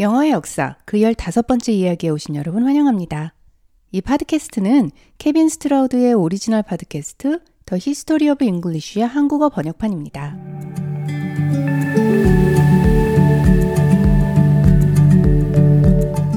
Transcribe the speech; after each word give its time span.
영어의 0.00 0.32
역사 0.32 0.76
그 0.84 0.96
15번째 0.96 1.72
이야기에 1.72 2.10
오신 2.10 2.34
여러분 2.34 2.64
환영합니다. 2.64 3.32
이 3.92 4.00
팟캐스트는 4.00 4.90
케빈 5.18 5.48
스트라우드의 5.48 6.14
오리지널 6.14 6.64
팟캐스트 6.64 7.38
The 7.64 7.76
History 7.80 8.28
of 8.30 8.44
English의 8.44 9.06
한국어 9.06 9.48
번역판입니다. 9.50 10.36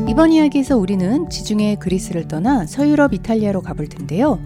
이번 0.07 0.31
이야기에서 0.33 0.77
우리는 0.77 1.27
지중해 1.27 1.77
그리스를 1.79 2.27
떠나 2.27 2.67
서유럽 2.67 3.15
이탈리아로 3.15 3.61
가볼 3.61 3.87
텐데요. 3.87 4.39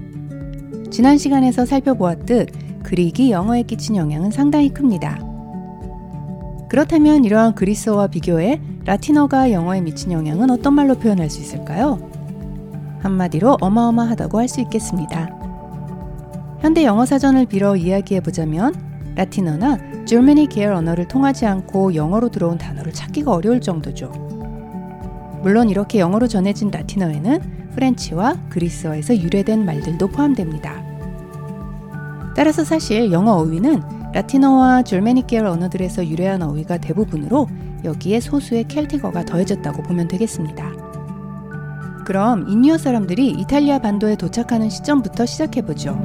지난 0.89 1.18
시간에서 1.18 1.66
살펴보았듯 1.66 2.84
Greek이 2.84 3.32
영어에 3.32 3.64
끼친 3.64 3.98
영향은 3.98 4.32
상당히 4.32 4.70
큽니다. 4.70 5.30
그렇다면 6.71 7.25
이러한 7.25 7.54
그리스어와 7.56 8.07
비교해 8.07 8.61
라틴어가 8.86 9.52
영어에 9.52 9.82
미친 9.82 10.14
영향은 10.14 10.50
어떤 10.50 10.74
말로 10.74 10.96
표현할 10.96 11.29
수 11.29 11.42
있을까요? 11.42 12.00
한마디로 13.02 13.57
어마어마하다고 13.60 14.39
할 14.39 14.48
수 14.48 14.62
있겠습니다. 14.62 15.38
현대 16.62 16.86
영어 16.86 17.06
사전을 17.06 17.48
빌어 17.48 17.76
이야기해 17.76 18.21
보자면 18.21 18.74
라틴어나 19.15 20.06
줄메니 20.06 20.48
계열 20.48 20.71
언어를 20.71 21.10
통하지 21.10 21.46
않고 21.46 21.93
영어로 21.93 22.29
들어온 22.29 22.57
단어를 22.57 22.93
찾기가 22.93 23.34
어려울 23.34 23.60
정도죠. 23.60 24.10
물론 25.43 25.70
이렇게 25.70 26.00
영어로 26.00 26.29
전해진 26.29 26.71
라틴어에는 26.71 27.71
프렌치와 27.76 28.38
그리스어에서 28.48 29.18
유래된 29.18 29.65
말들도 29.65 30.07
포함됩니다. 30.07 30.82
따라서 32.34 32.64
사실 32.64 33.12
영어 33.12 33.34
어휘는 33.34 34.00
라틴어와 34.14 34.83
계열 35.28 35.45
언어들에서 35.45 36.08
유래한 36.08 36.42
어휘가 36.42 36.78
대부분으로 36.78 37.47
여기에 37.84 38.20
소수의 38.20 38.67
켈티거가 38.67 39.26
더해졌다고 39.26 39.84
보면 39.84 40.08
되겠습니다. 40.08 40.72
그럼 42.06 42.48
인유어 42.50 42.78
사람들이 42.78 43.30
이탈리아 43.30 43.80
반도에 43.80 44.16
도착하는 44.16 44.70
시점부터 44.70 45.26
시작해보죠. 45.26 45.98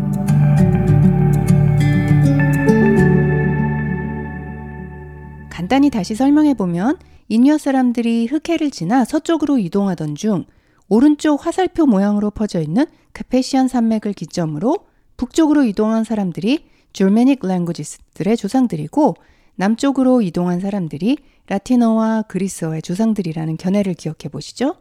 간단히 5.51 5.91
다시 5.91 6.15
설명해보면 6.15 6.99
인유어 7.29 7.59
사람들이 7.59 8.27
흑해를 8.27 8.71
지나 8.71 9.05
서쪽으로 9.05 9.59
이동하던 9.59 10.15
중 10.15 10.45
오른쪽 10.89 11.45
화살표 11.45 11.87
모양으로 11.87 12.31
퍼져 12.31 12.61
있는 12.61 12.87
카페시안 13.13 13.67
산맥을 13.67 14.13
기점으로 14.13 14.77
북쪽으로 15.17 15.65
이동한 15.65 16.05
사람들이 16.05 16.67
줄메닉 16.97 17.41
랭구지스들의 17.47 18.39
조상들이고 18.39 19.17
남쪽으로 19.57 20.23
이동한 20.23 20.61
사람들이 20.61 21.19
라틴어와 21.47 22.23
그리스어의 22.23 22.81
조상들이라는 22.81 23.59
견해를 23.59 23.93
기억해 23.93 24.31
보시죠. 24.33 24.77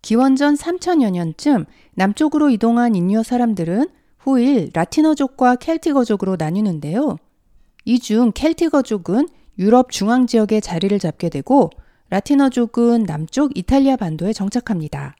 기원전 0.00 0.54
3천여 0.54 1.10
년쯤 1.10 1.64
남쪽으로 1.94 2.50
이동한 2.50 2.94
인유어 2.94 3.24
사람들은 3.24 3.88
후일 4.20 4.70
라틴어족과 4.72 5.56
켈티거족으로 5.56 6.36
나뉘는데요. 6.38 7.16
이 7.84 7.98
중 7.98 8.30
켈티거족은 8.32 9.28
유럽 9.58 9.90
중앙 9.90 10.28
지역에 10.28 10.60
자리를 10.60 10.96
잡게 11.00 11.30
되고 11.30 11.70
라틴어족은 12.10 13.02
남쪽 13.02 13.58
이탈리아 13.58 13.96
반도에 13.96 14.32
정착합니다. 14.32 15.16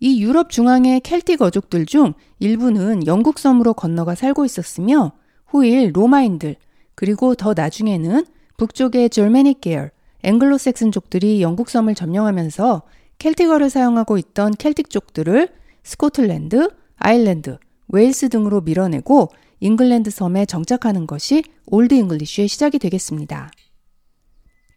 이 0.00 0.22
유럽 0.22 0.50
중앙의 0.50 1.00
켈틱 1.00 1.42
어족들 1.42 1.86
중 1.86 2.14
일부는 2.38 3.06
영국 3.06 3.38
섬으로 3.38 3.74
건너가 3.74 4.14
살고 4.14 4.44
있었으며 4.44 5.12
후일 5.46 5.90
로마인들 5.92 6.56
그리고 6.94 7.34
더 7.34 7.52
나중에는 7.54 8.24
북쪽의 8.56 9.10
Germanic 9.10 9.60
계열 9.60 9.90
앵글로색슨족들이 10.22 11.42
영국 11.42 11.68
섬을 11.68 11.94
점령하면서 11.94 12.82
Celtic어를 13.18 13.70
사용하고 13.70 14.18
있던 14.18 14.52
Celtic족들을 14.52 15.48
스코틀랜드, 15.82 16.70
아일랜드, 16.96 17.58
웨일스 17.88 18.28
등으로 18.28 18.60
밀어내고 18.60 19.30
잉글랜드 19.60 20.10
섬에 20.10 20.46
정착하는 20.46 21.06
것이 21.06 21.42
Old 21.66 21.94
English의 21.94 22.46
시작이 22.46 22.78
되겠습니다. 22.78 23.50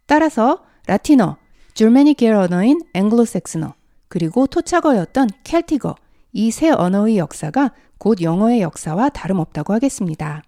따라서 0.06 0.62
라틴어, 0.86 1.36
줄메닉 1.74 2.16
계열 2.16 2.36
언어인 2.36 2.80
앵글로색슨어, 2.94 3.74
그리고 4.12 4.46
토착어였던 4.46 5.30
켈티거, 5.42 5.94
이 6.34 6.50
세 6.50 6.68
언어의 6.68 7.16
역사가 7.16 7.72
곧 7.96 8.20
영어의 8.20 8.60
역사와 8.60 9.08
다름없다고 9.08 9.72
하겠습니다. 9.72 10.42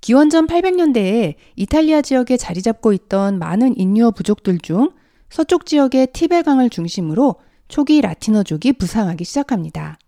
기원전 0.00 0.46
800년대에 0.46 1.34
이탈리아 1.54 2.00
지역에 2.00 2.38
자리 2.38 2.62
잡고 2.62 2.94
있던 2.94 3.38
많은 3.38 3.78
인유어 3.78 4.12
부족들 4.12 4.58
중 4.58 4.90
서쪽 5.28 5.66
지역의 5.66 6.14
티베강을 6.14 6.70
중심으로 6.70 7.34
초기 7.68 8.00
라틴어족이 8.00 8.72
부상하기 8.74 9.22
시작합니다. 9.22 9.98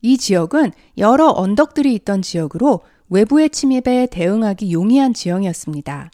이 0.00 0.18
지역은 0.18 0.72
여러 0.98 1.28
언덕들이 1.28 1.94
있던 1.94 2.22
지역으로 2.22 2.80
외부의 3.10 3.50
침입에 3.50 4.08
대응하기 4.10 4.72
용이한 4.72 5.14
지형이었습니다. 5.14 6.10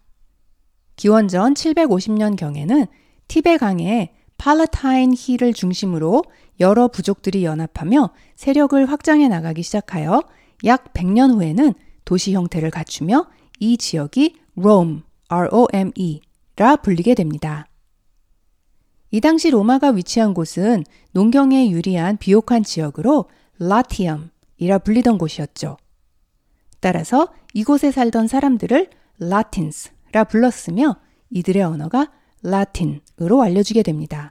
기원전 0.98 1.54
750년경에는 1.54 2.88
티베강의 3.28 4.10
팔라타인 4.36 5.14
힐을 5.16 5.52
중심으로 5.54 6.24
여러 6.58 6.88
부족들이 6.88 7.44
연합하며 7.44 8.10
세력을 8.34 8.84
확장해 8.90 9.28
나가기 9.28 9.62
시작하여 9.62 10.22
약 10.64 10.92
100년 10.92 11.34
후에는 11.34 11.72
도시 12.04 12.34
형태를 12.34 12.70
갖추며 12.70 13.26
이 13.60 13.76
지역이 13.76 14.34
롬, 14.56 15.04
R-O-M-E라 15.28 16.76
불리게 16.82 17.14
됩니다. 17.14 17.68
이 19.12 19.20
당시 19.20 19.50
로마가 19.50 19.90
위치한 19.90 20.34
곳은 20.34 20.84
농경에 21.12 21.70
유리한 21.70 22.16
비옥한 22.16 22.64
지역으로 22.64 23.26
Latium이라 23.60 24.78
불리던 24.84 25.18
곳이었죠. 25.18 25.76
따라서 26.80 27.28
이곳에 27.54 27.92
살던 27.92 28.26
사람들을 28.26 28.90
Latins, 29.20 29.90
라 30.12 30.24
불렀으며 30.24 30.96
이들의 31.30 31.62
언어가 31.62 32.10
라틴으로 32.42 33.42
알려지게 33.42 33.82
됩니다. 33.82 34.30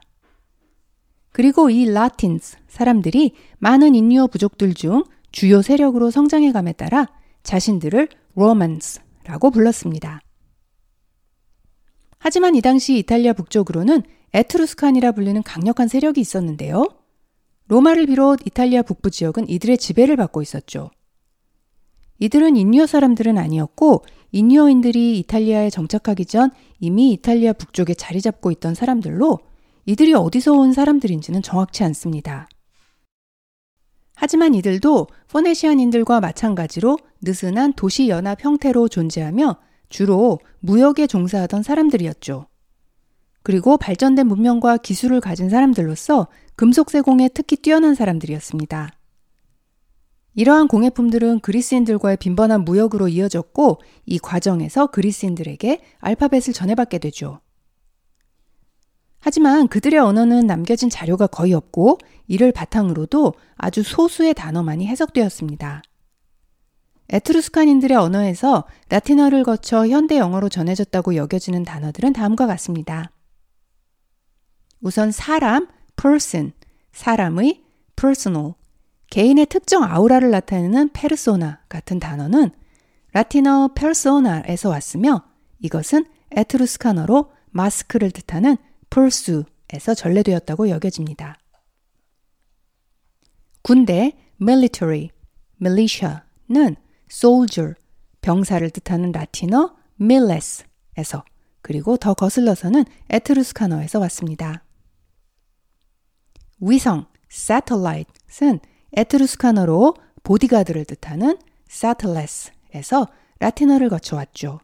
그리고 1.32 1.70
이 1.70 1.84
Latins 1.84 2.56
사람들이 2.68 3.34
많은 3.58 3.94
인유어 3.94 4.26
부족들 4.28 4.74
중 4.74 5.04
주요 5.30 5.62
세력으로 5.62 6.10
성장해감에 6.10 6.72
따라 6.72 7.06
자신들을 7.42 8.08
Romans라고 8.34 9.50
불렀습니다. 9.50 10.20
하지만 12.18 12.56
이 12.56 12.60
당시 12.60 12.98
이탈리아 12.98 13.32
북쪽으로는 13.32 14.02
에트루스칸이라 14.32 15.12
불리는 15.12 15.42
강력한 15.42 15.88
세력이 15.88 16.20
있었는데요. 16.20 16.88
로마를 17.68 18.06
비롯 18.06 18.40
이탈리아 18.46 18.82
북부 18.82 19.10
지역은 19.10 19.48
이들의 19.48 19.78
지배를 19.78 20.16
받고 20.16 20.42
있었죠. 20.42 20.90
이들은 22.18 22.56
인유어 22.56 22.86
사람들은 22.86 23.38
아니었고 23.38 24.04
인유어인들이 24.32 25.18
이탈리아에 25.20 25.70
정착하기 25.70 26.26
전 26.26 26.50
이미 26.80 27.12
이탈리아 27.12 27.52
북쪽에 27.52 27.94
자리 27.94 28.20
잡고 28.20 28.50
있던 28.52 28.74
사람들로 28.74 29.38
이들이 29.86 30.14
어디서 30.14 30.52
온 30.52 30.72
사람들인지는 30.72 31.42
정확치 31.42 31.82
않습니다. 31.84 32.48
하지만 34.14 34.54
이들도 34.54 35.06
포네시안인들과 35.28 36.20
마찬가지로 36.20 36.98
느슨한 37.22 37.72
도시 37.74 38.08
연합 38.08 38.44
형태로 38.44 38.88
존재하며 38.88 39.56
주로 39.88 40.40
무역에 40.60 41.06
종사하던 41.06 41.62
사람들이었죠. 41.62 42.46
그리고 43.42 43.78
발전된 43.78 44.26
문명과 44.26 44.76
기술을 44.76 45.20
가진 45.20 45.48
사람들로서 45.48 46.26
금속 46.56 46.90
세공에 46.90 47.30
특히 47.32 47.56
뛰어난 47.56 47.94
사람들이었습니다. 47.94 48.97
이러한 50.38 50.68
공예품들은 50.68 51.40
그리스인들과의 51.40 52.18
빈번한 52.18 52.64
무역으로 52.64 53.08
이어졌고 53.08 53.80
이 54.06 54.20
과정에서 54.20 54.86
그리스인들에게 54.86 55.80
알파벳을 55.98 56.52
전해받게 56.54 56.98
되죠. 56.98 57.40
하지만 59.18 59.66
그들의 59.66 59.98
언어는 59.98 60.46
남겨진 60.46 60.90
자료가 60.90 61.26
거의 61.26 61.54
없고 61.54 61.98
이를 62.28 62.52
바탕으로도 62.52 63.34
아주 63.56 63.82
소수의 63.82 64.34
단어만이 64.34 64.86
해석되었습니다. 64.86 65.82
에트루스칸인들의 67.08 67.96
언어에서 67.96 68.64
라틴어를 68.90 69.42
거쳐 69.42 69.88
현대 69.88 70.18
영어로 70.18 70.48
전해졌다고 70.48 71.16
여겨지는 71.16 71.64
단어들은 71.64 72.12
다음과 72.12 72.46
같습니다. 72.46 73.10
우선 74.82 75.10
사람, 75.10 75.66
person, 75.96 76.52
사람의 76.92 77.64
personal, 77.96 78.54
개인의 79.10 79.46
특정 79.46 79.84
아우라를 79.84 80.30
나타내는 80.30 80.90
페르소나 80.92 81.60
같은 81.68 81.98
단어는 81.98 82.50
라틴어 83.12 83.70
페르소나에서 83.74 84.68
왔으며 84.68 85.24
이것은 85.60 86.04
에트루스카너로 86.32 87.32
마스크를 87.50 88.10
뜻하는 88.10 88.56
폴수에서 88.90 89.94
전래되었다고 89.96 90.68
여겨집니다. 90.68 91.38
군대 93.62 94.12
military, 94.40 95.10
militia는 95.60 96.76
soldier, 97.10 97.74
병사를 98.20 98.68
뜻하는 98.70 99.12
라틴어 99.12 99.76
miles에서 99.96 101.24
그리고 101.62 101.96
더 101.96 102.14
거슬러서는 102.14 102.84
Etruscan어에서 103.10 103.98
왔습니다. 104.00 104.64
위성, 106.60 107.06
satellite은 107.30 108.60
Etruscan어로 108.94 109.94
보디가드를 110.22 110.84
뜻하는 110.84 111.38
satelles에서 111.68 113.08
라틴어를 113.38 113.88
거쳐왔죠. 113.88 114.60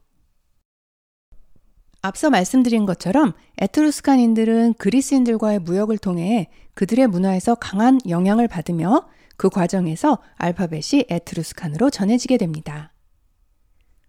앞서 2.02 2.28
말씀드린 2.28 2.84
것처럼 2.84 3.32
Etruscan인들은 3.58 4.74
그리스인들과의 4.74 5.60
무역을 5.60 5.96
통해 5.98 6.50
그들의 6.74 7.06
문화에서 7.06 7.54
강한 7.54 7.98
영향을 8.08 8.46
받으며 8.46 9.06
그 9.36 9.48
과정에서 9.48 10.18
알파벳이 10.36 11.06
Etruscan으로 11.08 11.90
전해지게 11.90 12.36
됩니다. 12.36 12.92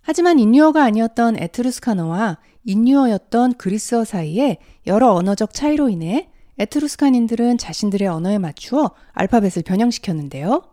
하지만 0.02 0.40
인유어가 0.40 0.84
아니었던 0.84 1.38
Etruscan어와 1.40 2.38
인유어였던 2.66 3.54
그리스어 3.54 4.04
사이에 4.04 4.58
여러 4.88 5.14
언어적 5.14 5.54
차이로 5.54 5.90
인해 5.90 6.30
Etruscan인들은 6.58 7.58
자신들의 7.58 8.08
언어에 8.08 8.38
맞추어 8.38 8.92
알파벳을 9.12 9.64
변형시켰는데요. 9.66 10.64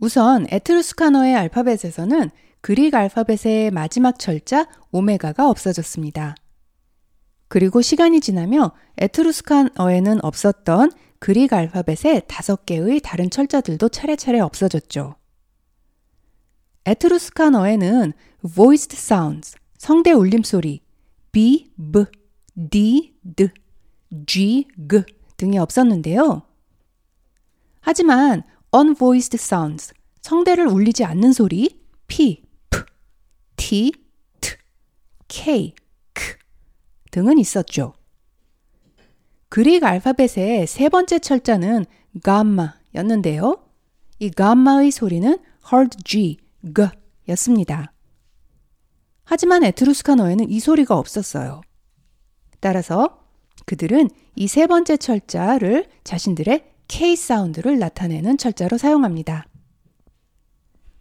우선 0.00 0.46
Etruscan어의 0.50 1.34
알파벳에서는 1.34 2.30
Greek 2.60 2.94
알파벳의 2.94 3.70
마지막 3.72 4.18
철자 4.18 4.66
오메가가 4.90 5.48
없어졌습니다. 5.48 6.34
그리고 7.48 7.82
시간이 7.82 8.20
지나며 8.20 8.72
에트루스칸어에는 8.98 10.24
없었던 10.24 10.92
그릭 11.18 11.52
알파벳의 11.52 12.22
다섯 12.28 12.66
개의 12.66 13.00
다른 13.00 13.30
철자들도 13.30 13.88
차례차례 13.88 14.40
없어졌죠. 14.40 15.16
에트루스칸어에는 16.86 18.12
voiced 18.54 18.96
sounds, 18.96 19.56
성대 19.78 20.12
울림소리, 20.12 20.80
b, 21.32 21.72
b, 21.76 22.04
d, 22.70 23.14
d, 23.36 23.48
g, 24.26 24.66
g 24.76 25.02
등이 25.36 25.58
없었는데요. 25.58 26.42
하지만 27.80 28.42
unvoiced 28.74 29.36
sounds, 29.36 29.92
성대를 30.22 30.66
울리지 30.66 31.04
않는 31.04 31.32
소리, 31.32 31.80
p, 32.06 32.42
p, 33.56 33.92
t, 33.92 33.92
t, 34.40 34.56
k, 35.28 35.74
k 36.14 36.34
등은 37.10 37.38
있었죠. 37.38 37.94
그릭 39.48 39.84
알파벳의 39.84 40.66
세 40.66 40.88
번째 40.88 41.18
철자는 41.20 41.86
감마였는데요. 42.22 43.64
이 44.18 44.30
감마의 44.30 44.90
소리는 44.90 45.38
hard 45.72 45.98
G, 46.04 46.38
G 46.74 46.86
였습니다. 47.28 47.92
하지만 49.24 49.64
에트루스카너에는 49.64 50.50
이 50.50 50.60
소리가 50.60 50.96
없었어요. 50.98 51.62
따라서 52.60 53.23
그들은 53.64 54.10
이 54.36 54.46
세 54.46 54.66
번째 54.66 54.96
철자를 54.96 55.86
자신들의 56.02 56.64
K 56.88 57.16
사운드를 57.16 57.78
나타내는 57.78 58.36
철자로 58.36 58.78
사용합니다. 58.78 59.46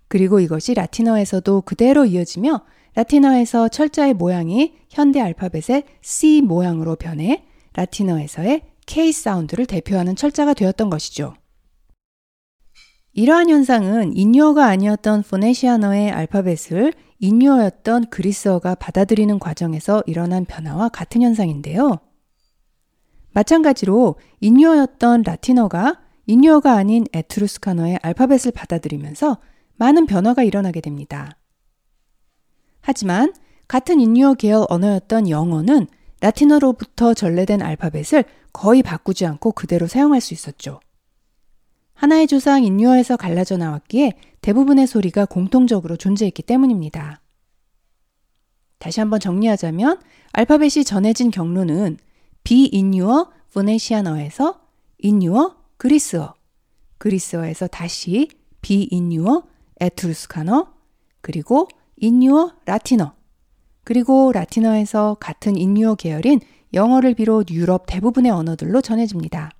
그리고 0.07 0.39
이것이 0.39 0.73
라틴어에서도 0.73 1.61
그대로 1.61 2.05
이어지며 2.05 2.61
라틴어에서 2.95 3.69
철자의 3.69 4.13
모양이 4.13 4.73
현대 4.89 5.19
알파벳의 5.19 5.83
C 6.01 6.41
모양으로 6.41 6.95
변해 6.95 7.43
라틴어에서의 7.73 8.61
K 8.85 9.11
사운드를 9.11 9.65
대표하는 9.65 10.15
철자가 10.15 10.53
되었던 10.53 10.89
것이죠. 10.89 11.33
이러한 13.13 13.49
현상은 13.49 14.15
인유어가 14.15 14.65
아니었던 14.65 15.23
포네시아너의 15.23 16.11
알파벳을 16.11 16.93
인유어였던 17.19 18.09
그리스어가 18.09 18.75
받아들이는 18.75 19.39
과정에서 19.39 20.03
일어난 20.05 20.45
변화와 20.45 20.89
같은 20.89 21.21
현상인데요. 21.21 21.99
마찬가지로 23.33 24.15
인유어였던 24.39 25.23
라틴어가 25.23 25.99
인유어가 26.25 26.73
아닌 26.73 27.05
에트루스카너의 27.11 27.99
알파벳을 28.01 28.51
받아들이면서 28.53 29.37
많은 29.75 30.05
변화가 30.05 30.43
일어나게 30.43 30.81
됩니다. 30.81 31.37
하지만 32.81 33.33
같은 33.67 33.99
인유어 33.99 34.35
계열 34.35 34.65
언어였던 34.69 35.29
영어는 35.29 35.87
라틴어로부터 36.21 37.13
전래된 37.13 37.61
알파벳을 37.61 38.23
거의 38.53 38.83
바꾸지 38.83 39.25
않고 39.25 39.51
그대로 39.51 39.87
사용할 39.87 40.21
수 40.21 40.33
있었죠. 40.33 40.79
하나의 41.95 42.27
조상 42.27 42.63
인유어에서 42.63 43.17
갈라져 43.17 43.57
나왔기에 43.57 44.13
대부분의 44.41 44.87
소리가 44.87 45.25
공통적으로 45.25 45.97
존재했기 45.97 46.43
때문입니다. 46.43 47.21
다시 48.77 48.99
한번 48.99 49.19
정리하자면 49.19 49.99
알파벳이 50.33 50.83
전해진 50.85 51.31
경로는 51.31 51.97
비인유어 52.43 53.31
Phoenician어에서 53.53 54.61
인유어 54.99 55.55
그리스어, 55.77 56.33
그리스어에서 56.97 57.67
다시 57.67 58.29
비인유어 58.61 59.43
Etruscan어, 59.79 60.73
그리고 61.21 61.67
인유어 61.97 62.53
라틴어, 62.65 63.13
그리고 63.83 64.31
라틴어에서 64.31 65.17
같은 65.19 65.57
인유어 65.57 65.95
계열인 65.95 66.39
영어를 66.73 67.13
비롯 67.13 67.51
유럽 67.51 67.85
대부분의 67.85 68.31
언어들로 68.31 68.81
전해집니다. 68.81 69.51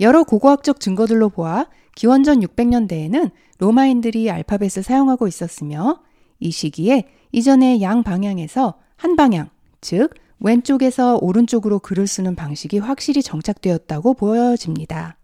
여러 0.00 0.24
고고학적 0.24 0.80
증거들로 0.80 1.28
보아 1.30 1.66
기원전 1.94 2.40
600년대에는 2.40 3.30
로마인들이 3.58 4.30
알파벳을 4.30 4.82
사용하고 4.82 5.28
있었으며 5.28 6.02
이 6.40 6.50
시기에 6.50 7.08
이전의 7.32 7.80
양 7.80 8.02
방향에서 8.02 8.74
한 8.96 9.16
방향, 9.16 9.50
즉 9.80 10.12
왼쪽에서 10.44 11.18
오른쪽으로 11.22 11.78
글을 11.78 12.06
쓰는 12.06 12.36
방식이 12.36 12.78
확실히 12.78 13.22
정착되었다고 13.22 14.12
보여집니다. 14.12 15.16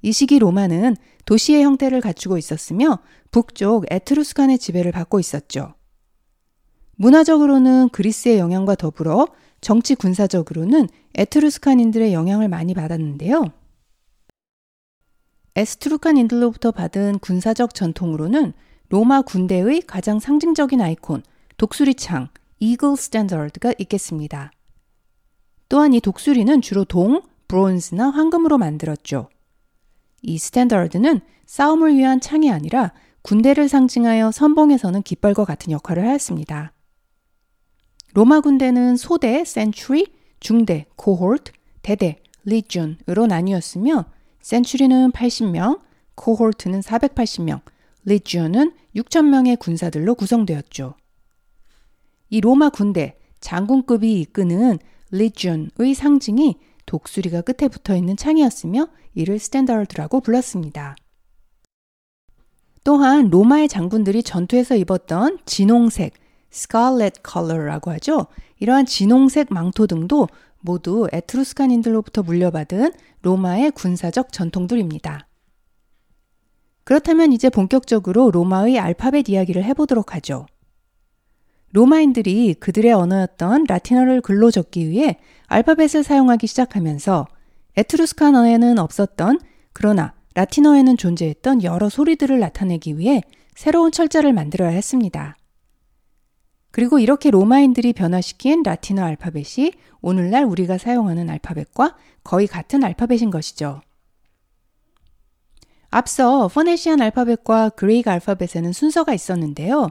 이 0.00 0.12
시기 0.12 0.38
로마는 0.38 0.96
도시의 1.26 1.62
형태를 1.62 2.00
갖추고 2.00 2.38
있었으며 2.38 3.00
북쪽 3.30 3.84
에트루스칸의 3.90 4.58
지배를 4.58 4.92
받고 4.92 5.20
있었죠. 5.20 5.74
문화적으로는 6.96 7.90
그리스의 7.90 8.38
영향과 8.38 8.76
더불어 8.76 9.26
정치 9.60 9.94
군사적으로는 9.94 10.88
에트루스칸인들의 11.16 12.14
영향을 12.14 12.48
많이 12.48 12.72
받았는데요. 12.72 13.44
에스트루칸인들로부터 15.54 16.70
받은 16.70 17.18
군사적 17.18 17.74
전통으로는 17.74 18.54
로마 18.88 19.20
군대의 19.20 19.82
가장 19.82 20.18
상징적인 20.18 20.80
아이콘, 20.80 21.22
독수리창, 21.58 22.28
Eagle 22.60 22.96
Standard가 22.96 23.72
있겠습니다. 23.78 24.52
또한 25.70 25.94
이 25.94 26.00
독수리는 26.00 26.60
주로 26.60 26.84
동, 26.84 27.22
브론즈나 27.48 28.10
황금으로 28.10 28.58
만들었죠. 28.58 29.30
이 30.22 30.36
standard는 30.36 31.20
싸움을 31.46 31.96
위한 31.96 32.20
창이 32.20 32.50
아니라 32.50 32.92
군대를 33.22 33.68
상징하여 33.68 34.30
선봉에서는 34.30 35.02
깃발과 35.02 35.44
같은 35.44 35.72
역할을 35.72 36.06
하였습니다. 36.06 36.72
로마 38.12 38.40
군대는 38.40 38.96
소대, 38.96 39.44
century, 39.44 40.06
중대, 40.38 40.86
코홀트, 40.96 41.52
대대, 41.82 42.22
legion으로 42.44 43.26
나뉘었으며 43.26 44.04
century는 44.42 45.12
80명, 45.12 45.80
cohort는 46.14 46.80
480명, 46.80 47.60
legion은 48.04 48.72
6천명의 48.96 49.58
군사들로 49.58 50.14
구성되었죠. 50.14 50.94
이 52.30 52.40
로마 52.40 52.70
군대 52.70 53.16
장군급이 53.40 54.20
이끄는 54.20 54.78
legion의 55.10 55.94
상징이 55.94 56.58
독수리가 56.86 57.42
끝에 57.42 57.68
붙어 57.68 57.96
있는 57.96 58.16
창이었으며 58.16 58.88
이를 59.14 59.38
standard라고 59.38 60.20
불렀습니다. 60.20 60.96
또한 62.84 63.28
로마의 63.28 63.68
장군들이 63.68 64.22
전투에서 64.22 64.76
입었던 64.76 65.38
진홍색, 65.44 66.14
scarlet 66.52 67.20
color라고 67.28 67.90
하죠. 67.92 68.26
이러한 68.58 68.86
진홍색 68.86 69.48
망토 69.50 69.86
등도 69.86 70.28
모두 70.60 71.08
에트루스칸인들로부터 71.12 72.22
물려받은 72.22 72.92
로마의 73.22 73.72
군사적 73.72 74.32
전통들입니다. 74.32 75.26
그렇다면 76.84 77.32
이제 77.32 77.50
본격적으로 77.50 78.30
로마의 78.30 78.78
알파벳 78.78 79.28
이야기를 79.28 79.64
해보도록 79.64 80.14
하죠. 80.14 80.46
로마인들이 81.72 82.54
그들의 82.54 82.92
언어였던 82.92 83.64
라틴어를 83.68 84.20
글로 84.20 84.50
적기 84.50 84.88
위해 84.88 85.18
알파벳을 85.46 86.02
사용하기 86.02 86.46
시작하면서 86.46 87.26
에트루스칸어에는 87.76 88.78
없었던 88.78 89.38
그러나 89.72 90.14
라틴어에는 90.34 90.96
존재했던 90.96 91.62
여러 91.62 91.88
소리들을 91.88 92.38
나타내기 92.40 92.98
위해 92.98 93.22
새로운 93.54 93.92
철자를 93.92 94.32
만들어야 94.32 94.70
했습니다. 94.70 95.36
그리고 96.72 96.98
이렇게 96.98 97.30
로마인들이 97.30 97.92
변화시킨 97.92 98.62
라틴어 98.62 99.02
알파벳이 99.02 99.72
오늘날 100.00 100.44
우리가 100.44 100.78
사용하는 100.78 101.28
알파벳과 101.28 101.96
거의 102.22 102.46
같은 102.46 102.84
알파벳인 102.84 103.30
것이죠. 103.30 103.80
앞서 105.90 106.48
포네시안 106.48 107.02
알파벳과 107.02 107.70
그레이크 107.70 108.08
알파벳에는 108.10 108.72
순서가 108.72 109.12
있었는데요. 109.12 109.88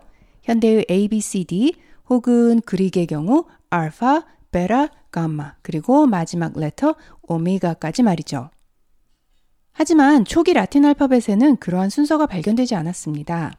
현대의 0.49 0.87
A, 0.89 1.07
B, 1.07 1.21
C, 1.21 1.43
D 1.43 1.75
혹은 2.09 2.59
그릭의 2.61 3.05
경우 3.05 3.45
알파, 3.69 4.25
베라, 4.51 4.89
감마 5.11 5.53
그리고 5.61 6.07
마지막 6.07 6.57
레터 6.57 6.95
오메가까지 7.21 8.01
말이죠. 8.01 8.49
하지만 9.71 10.25
초기 10.25 10.53
라틴 10.53 10.85
알파벳에는 10.85 11.57
그러한 11.57 11.89
순서가 11.89 12.25
발견되지 12.25 12.73
않았습니다. 12.73 13.53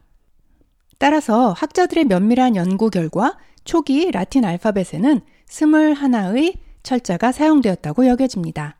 따라서 0.99 1.53
학자들의 1.53 2.05
면밀한 2.07 2.57
연구 2.57 2.91
결과 2.91 3.39
초기 3.65 4.11
라틴 4.11 4.45
알파벳에는 4.45 5.21
21의 5.49 6.59
철자가 6.83 7.31
사용되었다고 7.31 8.07
여겨집니다. 8.09 8.79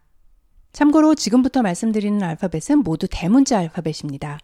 참고로 0.73 1.15
지금부터 1.15 1.63
말씀드리는 1.63 2.21
알파벳은 2.23 2.83
모두 2.83 3.07
대문자 3.09 3.59
알파벳입니다. 3.59 4.39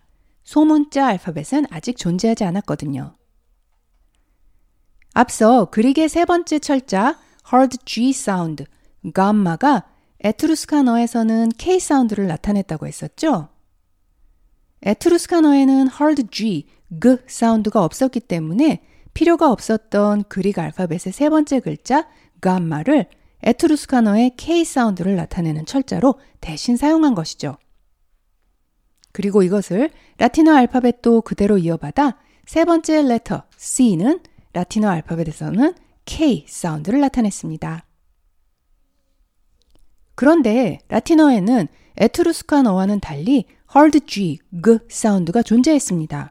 소문자 0.45 1.09
알파벳은 1.09 1.67
아직 1.71 1.97
존재하지 1.97 2.45
않았거든요. 2.45 3.15
앞서 5.17 5.65
그릭의 5.71 6.11
세 6.11 6.27
번째 6.27 6.59
철자 6.59 7.19
hard 7.51 7.79
G 7.87 8.13
사운드, 8.13 8.67
감마가 9.15 9.85
에트루스카너에서는 10.21 11.53
K 11.57 11.81
사운드를 11.81 12.27
나타냈다고 12.27 12.87
했었죠? 12.87 13.49
에트루스카너에는 14.83 15.89
hard 15.89 16.25
G, 16.31 16.67
G 17.01 17.17
사운드가 17.29 17.83
없었기 17.83 18.21
때문에 18.21 18.83
필요가 19.15 19.51
없었던 19.51 20.25
그릭 20.25 20.59
알파벳의 20.59 21.15
세 21.15 21.31
번째 21.31 21.61
글자 21.61 22.07
감마를 22.43 23.07
에트루스카너의 23.43 24.37
K 24.37 24.67
사운드를 24.67 25.17
나타내는 25.17 25.65
철자로 25.65 26.21
대신 26.43 26.77
사용한 26.77 27.15
것이죠. 27.15 27.57
그리고 29.13 29.43
이것을 29.43 29.89
라틴어 30.19 30.55
알파벳도 30.55 31.23
그대로 31.23 31.57
이어받아 31.57 32.19
세 32.45 32.67
번째 32.67 33.01
레터 33.01 33.45
C는 33.57 34.21
라틴어 34.57 34.89
알파벳에서는 34.89 35.75
K 36.07 36.47
사운드를 36.49 37.01
나타냈습니다. 37.01 37.85
그런데 40.15 40.79
라틴어에는 40.89 41.69
에트루스카너와는 41.99 43.01
달리 43.01 43.45
hard 43.77 44.01
G, 44.07 44.39
G 44.65 44.79
사운드가 44.89 45.43
존재했습니다. 45.43 46.31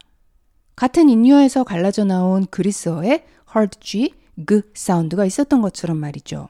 같은 0.75 1.07
인유어에서 1.07 1.65
갈라져 1.65 2.03
나온 2.03 2.47
그리스어에 2.47 3.25
hard 3.55 3.79
G, 3.79 4.15
G 4.47 4.61
사운드가 4.73 5.25
있었던 5.25 5.61
것처럼 5.61 5.97
말이죠. 5.97 6.49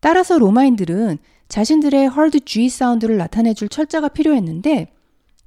따라서 0.00 0.38
로마인들은 0.40 1.18
자신들의 1.46 2.00
hard 2.00 2.40
G 2.40 2.68
사운드를 2.68 3.16
나타내줄 3.16 3.68
철자가 3.68 4.08
필요했는데 4.08 4.92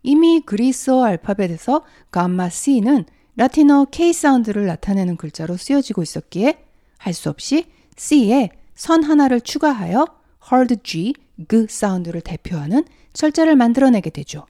이미 0.03 0.39
그리스어 0.39 1.03
알파벳에서 1.03 1.83
감마 2.11 2.47
C는 2.47 3.03
라틴어 3.39 3.85
K 3.89 4.11
사운드를 4.11 4.65
나타내는 4.65 5.15
글자로 5.15 5.55
쓰여지고 5.55 6.03
있었기에 6.03 6.61
할 6.97 7.13
수 7.13 7.29
없이 7.29 7.71
C에 7.95 8.49
선 8.75 9.01
하나를 9.01 9.39
추가하여 9.39 10.05
hard 10.51 10.75
G, 10.83 11.13
G 11.49 11.67
사운드를 11.69 12.19
대표하는 12.19 12.83
철자를 13.13 13.55
만들어내게 13.55 14.09
되죠. 14.09 14.45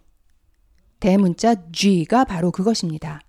대문자 0.99 1.69
G가 1.71 2.23
바로 2.23 2.49
그것입니다. 2.49 3.21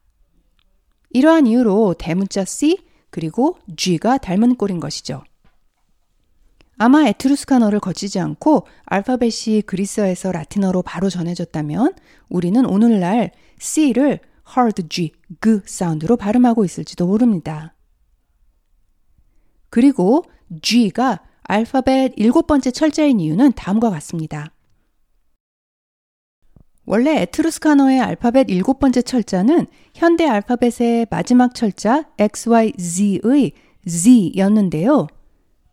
이러한 1.11 1.47
이유로 1.47 1.93
대문자 1.99 2.47
C 2.47 2.79
그리고 3.11 3.59
G가 3.77 4.17
닮은 4.17 4.55
꼴인 4.55 4.81
것이죠. 4.81 5.25
아마 6.79 7.07
에트루스카너를 7.07 7.81
거치지 7.81 8.19
않고 8.19 8.67
알파벳이 8.87 9.61
그리스어에서 9.67 10.33
라틴어로 10.33 10.81
바로 10.81 11.11
전해졌다면 11.11 11.93
우리는 12.31 12.65
오늘날 12.65 13.33
C를 13.59 14.21
hard 14.57 14.89
G, 14.89 15.13
G 15.43 15.61
사운드로 15.65 16.17
발음하고 16.17 16.65
있을지도 16.65 17.07
모릅니다. 17.07 17.75
그리고 19.71 20.25
G가 20.63 21.21
알파벳 21.43 22.15
일곱 22.17 22.47
번째 22.47 22.71
철자인 22.71 23.21
이유는 23.21 23.53
다음과 23.53 23.91
같습니다. 23.91 24.53
원래 26.85 27.21
에트루스카너의 27.23 28.01
알파벳 28.01 28.51
일곱 28.51 28.81
번째 28.81 29.03
철자는 29.03 29.67
현대 29.95 30.27
알파벳의 30.27 31.07
마지막 31.11 31.55
철자 31.55 32.11
XYZ의 32.19 33.53
Z였는데요. 33.87 35.07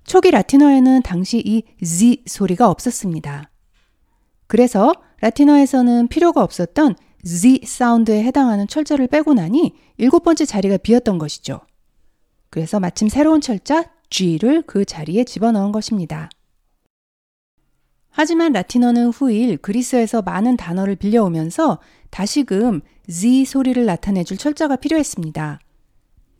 초기 0.03 0.31
라틴어에는 0.31 1.01
당시 1.01 1.41
이 1.43 1.63
Z 1.83 2.23
소리가 2.27 2.69
없었습니다. 2.69 3.49
그래서 4.47 4.93
라틴어에서는 5.21 6.07
필요가 6.07 6.43
없었던 6.43 6.95
Z 7.25 7.61
사운드에 7.65 8.23
해당하는 8.23 8.67
철자를 8.67 9.07
빼고 9.07 9.33
나니 9.33 9.73
일곱 9.97 10.23
번째 10.23 10.45
자리가 10.45 10.77
비었던 10.77 11.17
것이죠. 11.17 11.61
그래서 12.49 12.79
마침 12.79 13.09
새로운 13.09 13.41
철자 13.41 13.85
G를 14.09 14.61
그 14.61 14.85
자리에 14.85 15.23
집어넣은 15.23 15.71
것입니다. 15.71 16.29
하지만 18.09 18.51
라틴어는 18.53 19.09
후일 19.09 19.57
그리스에서 19.57 20.21
많은 20.21 20.57
단어를 20.57 20.95
빌려오면서 20.95 21.79
다시금 22.09 22.81
Z 23.09 23.45
소리를 23.45 23.85
나타내줄 23.85 24.37
철자가 24.37 24.75
필요했습니다. 24.77 25.59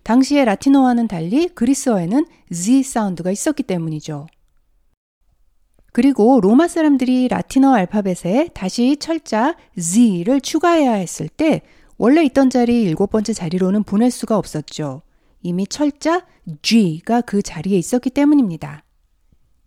당시의 0.04 0.46
라틴어와는 0.46 1.08
달리 1.08 1.50
그리스어에는 1.50 2.26
Z 2.52 2.84
사운드가 2.84 3.30
있었기 3.30 3.64
때문이죠. 3.64 4.28
그리고 5.98 6.40
로마 6.42 6.68
사람들이 6.68 7.28
라틴어 7.28 7.74
알파벳에 7.74 8.50
다시 8.54 8.98
철자 8.98 9.56
Z를 9.80 10.42
추가해야 10.42 10.94
했을 10.94 11.28
때 11.28 11.64
원래 11.98 12.24
있던 12.26 12.52
자리 12.52 12.84
일곱 12.84 13.10
번째 13.10 13.34
자리로는 13.34 13.82
보낼 13.82 14.12
수가 14.12 14.38
없었죠. 14.38 15.02
이미 15.42 15.66
철자 15.66 16.24
G가 16.62 17.22
그 17.22 17.42
자리에 17.42 17.80
있었기 17.80 18.12
때문입니다. 18.12 18.84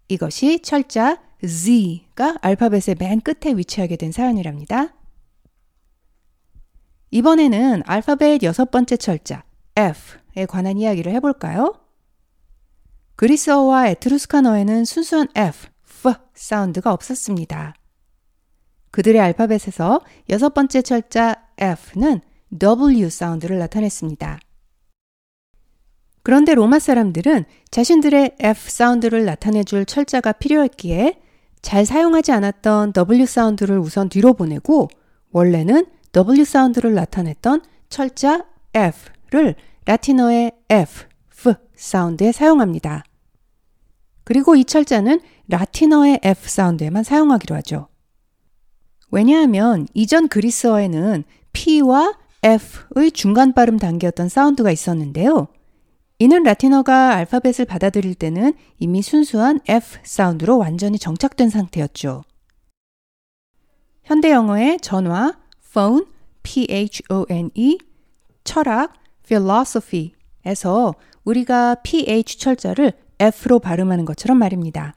이것이 0.06 0.60
철자 0.60 1.20
Z가 1.44 2.38
알파벳의 2.42 2.94
맨 3.00 3.20
끝에 3.20 3.52
위치하게 3.56 3.96
된 3.96 4.12
사연이랍니다. 4.12 4.94
이번에는 7.10 7.82
알파벳 7.87 8.44
여섯 8.44 8.70
번째 8.70 8.96
철자 8.99 9.42
F에 9.75 10.46
관한 10.46 10.78
이야기를 10.78 11.12
해볼까요? 11.14 11.75
그리스어와 13.16 13.88
에트루스카너에는 13.88 14.84
순수한 14.84 15.26
F, 15.34 15.66
F 16.00 16.14
사운드가 16.35 16.92
없었습니다. 16.92 17.75
그들의 18.90 19.21
알파벳에서 19.21 20.00
여섯 20.30 20.54
번째 20.54 20.83
철자 20.83 21.47
F는 21.59 22.21
W 22.59 23.11
사운드를 23.11 23.59
나타냈습니다. 23.59 24.40
그런데 26.23 26.54
로마 26.54 26.78
사람들은 26.78 27.45
자신들의 27.71 28.37
F 28.40 28.71
사운드를 28.71 29.25
나타내줄 29.25 29.85
철자가 29.85 30.33
필요했기에 30.33 31.21
잘 31.62 31.85
사용하지 31.85 32.33
않았던 32.33 32.95
W 32.95 33.26
사운드를 33.26 33.78
우선 33.78 34.09
뒤로 34.09 34.33
보내고 34.33 34.88
원래는 35.30 35.87
W 36.12 36.45
사운드를 36.45 36.95
나타냈던 36.95 37.62
철자 37.90 38.47
F를 38.75 39.54
라틴어의 39.85 40.52
F, 40.71 41.04
F 41.33 41.54
사운드에 41.76 42.33
사용합니다. 42.33 43.04
그리고 44.30 44.54
이 44.54 44.64
철자는 44.64 45.20
라틴어의 45.49 46.20
F 46.22 46.49
사운드에만 46.49 47.02
사용하기로 47.02 47.56
하죠. 47.56 47.88
왜냐하면 49.10 49.88
이전 49.92 50.28
그리스어에는 50.28 51.25
P와 51.52 52.16
F의 52.40 53.10
중간 53.10 53.52
발음 53.52 53.76
단계였던 53.76 54.28
사운드가 54.28 54.70
있었는데요. 54.70 55.49
이는 56.20 56.44
라틴어가 56.44 57.16
알파벳을 57.16 57.64
받아들일 57.66 58.14
때는 58.14 58.52
이미 58.78 59.02
순수한 59.02 59.58
F 59.66 59.99
사운드로 60.04 60.58
완전히 60.58 60.96
정착된 61.00 61.50
상태였죠. 61.50 62.22
현대 64.04 64.30
영어의 64.30 64.78
전화, 64.80 65.40
phone, 65.72 66.04
p-h-o-n-e, 66.44 67.78
철학, 68.44 68.92
philosophy에서 69.26 70.94
우리가 71.25 71.75
ph 71.82 72.38
철자를 72.38 72.92
F로 73.21 73.59
발음하는 73.59 74.05
것처럼 74.05 74.39
말입니다. 74.39 74.95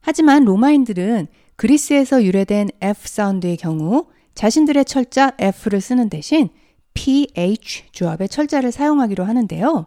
하지만 0.00 0.44
로마인들은 0.44 1.26
그리스에서 1.56 2.22
유래된 2.22 2.70
F 2.80 3.08
사운드의 3.08 3.56
경우 3.56 4.06
자신들의 4.34 4.84
철자 4.84 5.32
F를 5.38 5.80
쓰는 5.80 6.08
대신 6.08 6.50
ph 6.94 7.84
조합의 7.92 8.28
철자를 8.28 8.72
사용하기로 8.72 9.24
하는데요. 9.24 9.84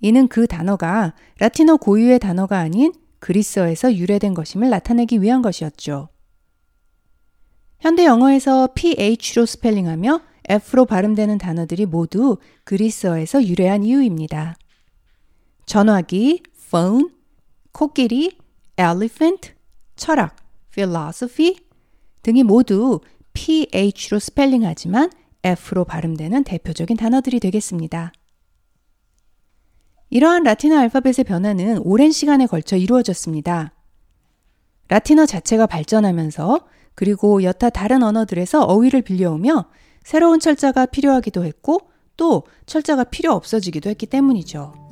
이는 0.00 0.28
그 0.28 0.46
단어가 0.46 1.14
라틴어 1.38 1.78
고유의 1.78 2.20
단어가 2.20 2.58
아닌 2.58 2.92
그리스어에서 3.18 3.94
유래된 3.94 4.34
것임을 4.34 4.70
나타내기 4.70 5.22
위한 5.22 5.42
것이었죠. 5.42 6.08
현대 7.80 8.04
영어에서 8.04 8.68
ph로 8.74 9.46
스펠링하며 9.46 10.20
f로 10.48 10.84
발음되는 10.84 11.38
단어들이 11.38 11.86
모두 11.86 12.38
그리스어에서 12.64 13.44
유래한 13.44 13.82
이유입니다. 13.82 14.56
전화기, 15.68 16.42
phone, 16.56 17.10
코끼리, 17.72 18.38
elephant, 18.78 19.52
철학, 19.96 20.34
philosophy, 20.70 21.56
등이 22.22 22.42
모두 22.42 23.00
PH로 23.34 24.18
스펠링하지만 24.18 25.10
F로 25.44 25.84
발음되는 25.84 26.44
대표적인 26.44 26.96
단어들이 26.96 27.38
되겠습니다. 27.38 28.12
이러한 30.08 30.42
라틴어 30.44 30.78
알파벳의 30.78 31.24
변화는 31.26 31.82
오랜 31.84 32.12
시간에 32.12 32.46
걸쳐 32.46 32.78
이루어졌습니다. 32.78 33.74
라틴어 34.88 35.26
자체가 35.26 35.66
발전하면서 35.66 36.66
그리고 36.94 37.42
여타 37.42 37.68
다른 37.68 38.02
언어들에서 38.02 38.62
어휘를 38.62 39.02
빌려오며 39.02 39.68
새로운 40.02 40.40
철자가 40.40 40.86
필요하기도 40.86 41.44
했고 41.44 41.90
또 42.16 42.44
철자가 42.64 43.04
필요 43.04 43.34
없어지기도 43.34 43.90
했기 43.90 44.06
때문이죠. 44.06 44.87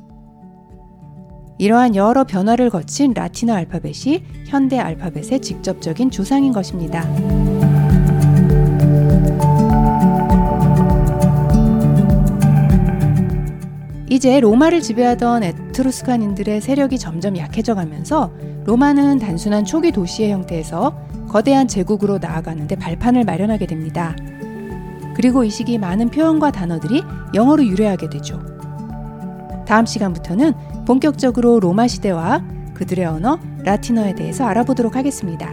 이러한 1.57 1.95
여러 1.95 2.23
변화를 2.23 2.69
거친 2.69 3.13
라틴어 3.13 3.53
알파벳이 3.53 4.23
현대 4.45 4.77
알파벳의 4.77 5.41
직접적인 5.41 6.11
조상인 6.11 6.53
것입니다. 6.53 7.03
이제 14.09 14.39
로마를 14.39 14.81
지배하던 14.81 15.43
에트루스칸인들의 15.43 16.61
세력이 16.61 16.97
점점 16.97 17.37
약해져 17.37 17.75
가면서 17.75 18.31
로마는 18.65 19.19
단순한 19.19 19.65
초기 19.65 19.91
도시의 19.91 20.31
형태에서 20.31 20.97
거대한 21.27 21.67
제국으로 21.67 22.17
나아가는데 22.17 22.75
발판을 22.77 23.25
마련하게 23.25 23.67
됩니다. 23.67 24.15
그리고 25.15 25.43
이 25.43 25.49
시기 25.49 25.77
많은 25.77 26.09
표현과 26.09 26.51
단어들이 26.51 27.03
영어로 27.33 27.65
유래하게 27.65 28.09
되죠. 28.09 28.39
다음 29.65 29.85
시간부터는 29.85 30.53
본격적으로 30.87 31.59
로마 31.59 31.85
시대와 31.85 32.41
그들의 32.73 33.05
언어 33.05 33.39
라틴어에 33.65 34.15
대해서 34.15 34.45
알아보도록 34.45 34.95
하겠습니다. 34.95 35.51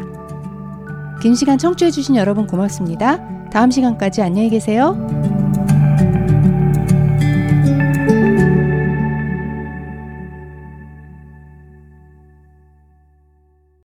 긴 1.21 1.35
시간 1.35 1.59
청취해주신 1.59 2.15
여러분 2.15 2.47
고맙습니다. 2.47 3.51
다음 3.51 3.73
시간까지 3.73 4.23
안녕히 4.23 4.49
계세요. 4.49 5.24